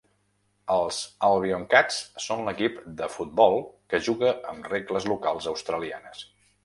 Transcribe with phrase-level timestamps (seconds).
[0.75, 3.61] Els "Albion cats" són l'equip de futbol
[3.95, 6.25] que juga amb regles locals australianes.